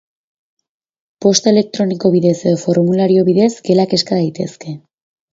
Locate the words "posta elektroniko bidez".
1.25-2.33